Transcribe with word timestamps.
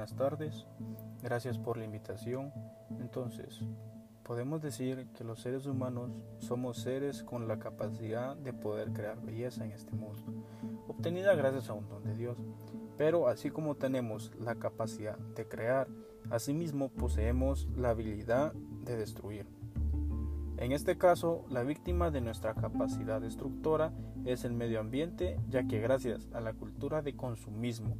buenas 0.00 0.16
tardes. 0.16 0.66
Gracias 1.22 1.58
por 1.58 1.76
la 1.76 1.84
invitación. 1.84 2.54
Entonces, 3.00 3.60
podemos 4.22 4.62
decir 4.62 5.08
que 5.14 5.24
los 5.24 5.42
seres 5.42 5.66
humanos 5.66 6.10
somos 6.38 6.78
seres 6.78 7.22
con 7.22 7.46
la 7.46 7.58
capacidad 7.58 8.34
de 8.34 8.54
poder 8.54 8.94
crear 8.94 9.20
belleza 9.20 9.62
en 9.62 9.72
este 9.72 9.94
mundo, 9.94 10.22
obtenida 10.88 11.34
gracias 11.34 11.68
a 11.68 11.74
un 11.74 11.86
don 11.86 12.02
de 12.02 12.14
Dios. 12.14 12.38
Pero 12.96 13.28
así 13.28 13.50
como 13.50 13.74
tenemos 13.74 14.32
la 14.40 14.54
capacidad 14.54 15.18
de 15.18 15.46
crear, 15.46 15.86
asimismo 16.30 16.88
poseemos 16.88 17.68
la 17.76 17.90
habilidad 17.90 18.54
de 18.54 18.96
destruir. 18.96 19.44
En 20.56 20.72
este 20.72 20.96
caso, 20.96 21.44
la 21.50 21.62
víctima 21.62 22.10
de 22.10 22.22
nuestra 22.22 22.54
capacidad 22.54 23.20
destructora 23.20 23.92
es 24.24 24.44
el 24.46 24.54
medio 24.54 24.80
ambiente, 24.80 25.38
ya 25.50 25.66
que 25.68 25.78
gracias 25.78 26.26
a 26.32 26.40
la 26.40 26.54
cultura 26.54 27.02
de 27.02 27.14
consumismo 27.16 27.98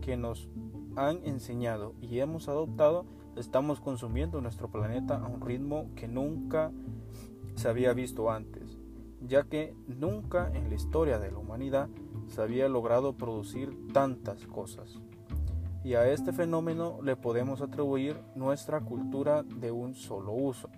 que 0.00 0.16
nos 0.16 0.48
han 0.98 1.24
enseñado 1.24 1.94
y 2.00 2.18
hemos 2.18 2.48
adoptado, 2.48 3.06
estamos 3.36 3.80
consumiendo 3.80 4.40
nuestro 4.40 4.68
planeta 4.68 5.16
a 5.16 5.28
un 5.28 5.40
ritmo 5.40 5.90
que 5.94 6.08
nunca 6.08 6.72
se 7.54 7.68
había 7.68 7.92
visto 7.92 8.30
antes, 8.30 8.78
ya 9.20 9.44
que 9.44 9.74
nunca 9.86 10.50
en 10.52 10.68
la 10.68 10.74
historia 10.74 11.20
de 11.20 11.30
la 11.30 11.38
humanidad 11.38 11.88
se 12.26 12.42
había 12.42 12.68
logrado 12.68 13.12
producir 13.16 13.76
tantas 13.92 14.44
cosas. 14.46 15.00
Y 15.84 15.94
a 15.94 16.10
este 16.10 16.32
fenómeno 16.32 16.98
le 17.02 17.14
podemos 17.14 17.62
atribuir 17.62 18.16
nuestra 18.34 18.80
cultura 18.80 19.44
de 19.44 19.70
un 19.70 19.94
solo 19.94 20.32
uso, 20.32 20.68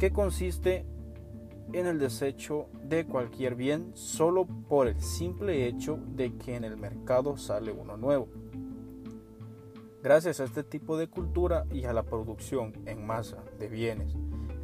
que 0.00 0.12
consiste 0.12 0.84
en 1.72 1.86
el 1.86 2.00
desecho 2.00 2.66
de 2.82 3.06
cualquier 3.06 3.54
bien 3.54 3.92
solo 3.94 4.44
por 4.44 4.88
el 4.88 5.00
simple 5.00 5.68
hecho 5.68 6.00
de 6.16 6.36
que 6.36 6.56
en 6.56 6.64
el 6.64 6.76
mercado 6.76 7.36
sale 7.36 7.70
uno 7.70 7.96
nuevo. 7.96 8.28
Gracias 10.02 10.40
a 10.40 10.44
este 10.44 10.64
tipo 10.64 10.96
de 10.96 11.08
cultura 11.08 11.66
y 11.70 11.84
a 11.84 11.92
la 11.92 12.04
producción 12.04 12.72
en 12.86 13.06
masa 13.06 13.44
de 13.58 13.68
bienes, 13.68 14.14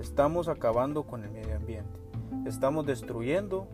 estamos 0.01 0.49
acabando 0.49 1.03
con 1.03 1.25
el 1.25 1.31
medio 1.31 1.57
ambiente. 1.57 2.01
Estamos 2.47 2.87
destruyendo, 2.87 3.69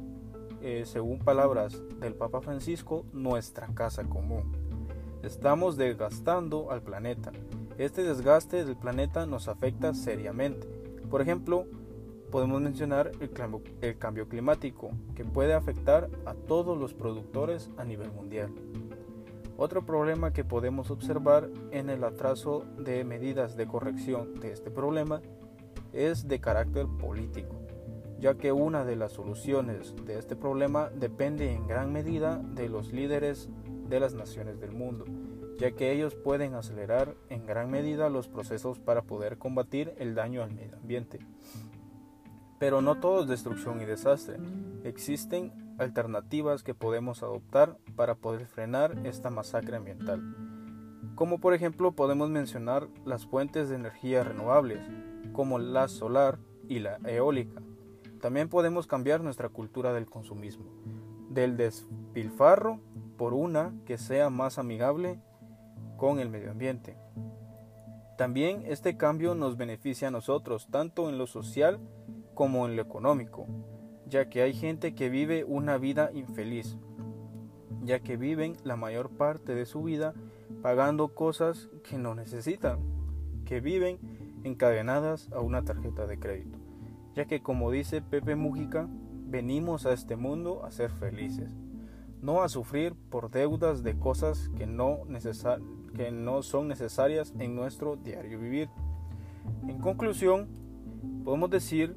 eh, 0.61 0.83
según 0.87 1.21
palabras 1.21 1.81
del 2.01 2.17
Papa 2.17 2.41
Francisco, 2.41 3.07
nuestra 3.13 3.69
casa 3.69 4.03
común. 4.03 4.51
Estamos 5.23 5.77
desgastando 5.77 6.73
al 6.73 6.83
planeta. 6.83 7.31
Este 7.79 8.03
desgaste 8.03 8.65
del 8.65 8.77
planeta 8.77 9.25
nos 9.27 9.47
afecta 9.47 9.95
seriamente. 9.95 10.67
Por 11.11 11.23
ejemplo, 11.23 11.67
podemos 12.33 12.61
mencionar 12.61 13.13
el 13.21 13.31
cambio, 13.31 13.63
el 13.83 13.99
cambio 13.99 14.29
climático, 14.29 14.91
que 15.15 15.25
puede 15.25 15.55
afectar 15.55 16.11
a 16.27 16.35
todos 16.35 16.77
los 16.77 16.93
productores 16.93 17.71
a 17.77 17.85
nivel 17.85 18.11
mundial. 18.11 18.51
Otro 19.57 19.85
problema 19.85 20.33
que 20.33 20.45
podemos 20.45 20.91
observar 20.91 21.49
en 21.71 21.91
el 21.91 22.05
atraso 22.05 22.65
de 22.79 23.05
medidas 23.05 23.57
de 23.57 23.67
corrección 23.67 24.41
de 24.41 24.53
este 24.53 24.71
problema 24.71 25.21
es 25.93 26.27
de 26.27 26.41
carácter 26.41 26.87
político, 27.01 27.55
ya 28.19 28.35
que 28.35 28.53
una 28.53 28.85
de 28.85 28.97
las 28.97 29.13
soluciones 29.13 29.95
de 30.07 30.19
este 30.19 30.37
problema 30.37 30.89
depende 30.89 31.53
en 31.53 31.67
gran 31.67 31.93
medida 31.93 32.39
de 32.39 32.69
los 32.69 32.93
líderes 32.93 33.51
de 33.89 34.01
las 34.01 34.15
naciones 34.15 34.59
del 34.59 34.73
mundo, 34.73 35.05
ya 35.59 35.73
que 35.73 35.93
ellos 35.93 36.15
pueden 36.15 36.55
acelerar 36.55 37.15
en 37.29 37.47
gran 37.47 37.71
medida 37.71 38.09
los 38.09 38.29
procesos 38.29 38.79
para 38.79 39.03
poder 39.03 39.37
combatir 39.37 39.93
el 39.99 40.15
daño 40.15 40.43
al 40.43 40.55
medio 40.55 40.77
ambiente. 40.77 41.19
Pero 42.59 42.81
no 42.81 43.01
todo 43.01 43.23
es 43.23 43.29
destrucción 43.29 43.83
y 43.83 43.85
desastre. 43.85 44.39
Existen 44.85 45.72
alternativas 45.83 46.63
que 46.63 46.75
podemos 46.75 47.23
adoptar 47.23 47.77
para 47.97 48.15
poder 48.15 48.47
frenar 48.47 49.07
esta 49.07 49.31
masacre 49.31 49.77
ambiental. 49.77 50.23
Como 51.15 51.41
por 51.41 51.55
ejemplo 51.55 51.93
podemos 51.93 52.31
mencionar 52.31 52.89
las 53.05 53.27
fuentes 53.27 53.69
de 53.69 53.77
energía 53.77 54.25
renovables, 54.25 54.81
como 55.33 55.59
la 55.59 55.89
solar 55.89 56.39
y 56.69 56.79
la 56.79 56.97
eólica. 57.05 57.63
También 58.21 58.49
podemos 58.49 58.87
cambiar 58.87 59.23
nuestra 59.23 59.49
cultura 59.49 59.93
del 59.93 60.07
consumismo, 60.07 60.67
del 61.29 61.57
despilfarro 61.57 62.81
por 63.17 63.35
una 63.35 63.75
que 63.85 63.99
sea 63.99 64.31
más 64.31 64.59
amigable 64.59 65.21
con 65.97 66.19
el 66.19 66.31
medio 66.31 66.51
ambiente. 66.51 66.97
También 68.17 68.65
este 68.67 68.97
cambio 68.97 69.35
nos 69.35 69.57
beneficia 69.57 70.09
a 70.09 70.13
nosotros, 70.13 70.69
tanto 70.71 71.09
en 71.09 71.19
lo 71.19 71.27
social 71.27 71.81
como 72.35 72.67
en 72.67 72.77
lo 72.77 72.83
económico, 72.83 73.47
ya 74.13 74.29
que 74.29 74.43
hay 74.43 74.53
gente 74.53 74.95
que 74.95 75.09
vive 75.09 75.43
una 75.43 75.79
vida 75.79 76.11
infeliz, 76.13 76.77
ya 77.83 78.01
que 78.01 78.19
viven 78.19 78.59
la 78.63 78.77
mayor 78.77 79.09
parte 79.09 79.55
de 79.55 79.65
su 79.65 79.83
vida 79.83 80.13
pagando 80.61 81.15
cosas 81.15 81.71
que 81.83 81.97
no 81.97 82.15
necesitan, 82.15 82.79
que 83.47 83.61
viven 83.61 83.99
encadenadas 84.45 85.31
a 85.33 85.41
una 85.41 85.65
tarjeta 85.65 86.07
de 86.07 86.19
crédito, 86.19 86.59
ya 87.15 87.25
que 87.25 87.41
como 87.41 87.71
dice 87.71 88.03
Pepe 88.03 88.37
Mújica, 88.37 88.87
venimos 89.29 89.87
a 89.87 89.95
este 89.95 90.17
mundo 90.17 90.63
a 90.63 90.71
ser 90.73 90.91
felices, 90.91 91.57
no 92.21 92.43
a 92.43 92.51
sufrir 92.51 92.95
por 93.09 93.31
deudas 93.31 93.83
de 93.83 93.99
cosas 93.99 94.51
que 94.59 94.67
no, 94.67 95.05
que 95.97 96.11
no 96.11 96.43
son 96.43 96.69
necesarias 96.69 97.33
en 97.39 97.57
nuestro 97.57 97.97
diario 97.97 98.39
vivir. 98.39 98.69
En 99.67 99.79
conclusión, 99.79 100.49
podemos 101.25 101.49
decir 101.49 101.97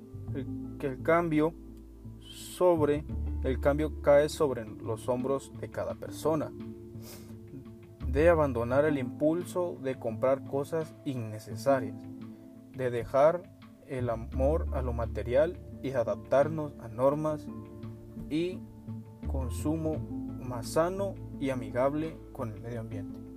que 0.79 0.87
el 0.87 1.03
cambio 1.03 1.53
sobre 2.35 3.05
el 3.43 3.59
cambio 3.59 4.01
cae 4.01 4.29
sobre 4.29 4.65
los 4.65 5.07
hombros 5.07 5.51
de 5.59 5.69
cada 5.69 5.95
persona. 5.95 6.51
De 8.07 8.29
abandonar 8.29 8.85
el 8.85 8.97
impulso 8.97 9.77
de 9.81 9.97
comprar 9.97 10.45
cosas 10.45 10.95
innecesarias, 11.05 11.95
de 12.73 12.89
dejar 12.89 13.43
el 13.87 14.09
amor 14.09 14.67
a 14.73 14.81
lo 14.81 14.93
material 14.93 15.59
y 15.83 15.91
adaptarnos 15.91 16.73
a 16.79 16.87
normas 16.87 17.47
y 18.29 18.59
consumo 19.27 19.97
más 20.47 20.69
sano 20.69 21.15
y 21.39 21.49
amigable 21.49 22.17
con 22.31 22.51
el 22.51 22.61
medio 22.61 22.79
ambiente. 22.79 23.34